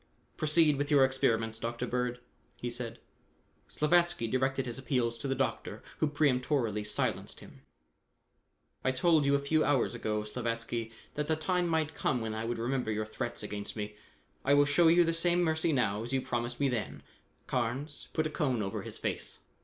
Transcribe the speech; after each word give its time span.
"Proceed 0.35 0.77
with 0.79 0.89
your 0.89 1.05
experiments, 1.05 1.59
Dr. 1.59 1.85
Bird," 1.85 2.19
he 2.57 2.71
said. 2.71 2.97
Slavatsky 3.67 4.27
directed 4.27 4.65
his 4.65 4.79
appeals 4.79 5.15
to 5.19 5.27
the 5.27 5.35
doctor, 5.35 5.83
who 5.99 6.07
peremptorily 6.07 6.83
silenced 6.83 7.39
him. 7.39 7.61
"I 8.83 8.93
told 8.93 9.25
you 9.25 9.35
a 9.35 9.37
few 9.37 9.63
hours 9.63 9.93
ago, 9.93 10.23
Slavatsky, 10.23 10.91
that 11.13 11.27
the 11.27 11.35
time 11.35 11.67
might 11.67 11.93
come 11.93 12.19
when 12.19 12.33
I 12.33 12.45
would 12.45 12.57
remember 12.57 12.89
your 12.91 13.05
threats 13.05 13.43
against 13.43 13.75
me. 13.75 13.95
I 14.43 14.55
will 14.55 14.65
show 14.65 14.87
you 14.87 15.03
the 15.03 15.13
same 15.13 15.43
mercy 15.43 15.71
now 15.71 16.01
as 16.01 16.13
you 16.13 16.19
promised 16.23 16.59
me 16.59 16.67
then. 16.67 17.03
Carnes, 17.45 18.07
put 18.11 18.25
a 18.25 18.29
cone 18.31 18.63
over 18.63 18.81
his 18.81 18.97
face." 18.97 19.41